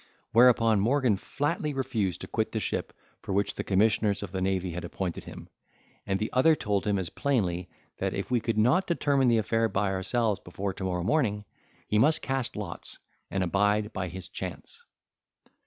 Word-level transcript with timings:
Whereupon 0.31 0.79
Morgan 0.79 1.15
flatly 1.15 1.75
refused 1.75 2.21
to 2.21 2.27
quit 2.27 2.53
the 2.53 2.59
ship 2.59 2.91
for 3.21 3.33
which 3.33 3.53
the 3.53 3.63
commissioners 3.63 4.23
of 4.23 4.31
the 4.31 4.41
navy 4.41 4.71
had 4.71 4.83
appointed 4.83 5.25
him; 5.25 5.47
and 6.07 6.17
the 6.17 6.31
other 6.33 6.55
told 6.55 6.87
him 6.87 6.97
as 6.97 7.11
plainly, 7.11 7.69
that 7.99 8.15
if 8.15 8.31
we 8.31 8.39
could 8.39 8.57
not 8.57 8.87
determine 8.87 9.27
the 9.27 9.37
affair 9.37 9.69
by 9.69 9.91
ourselves 9.91 10.39
before 10.39 10.73
to 10.73 10.85
morrow 10.85 11.03
morning, 11.03 11.45
he 11.87 11.99
must 11.99 12.23
cast 12.23 12.55
lots, 12.55 12.97
and 13.29 13.43
abide 13.43 13.93
by 13.93 14.07
his 14.07 14.27
chance. 14.27 14.83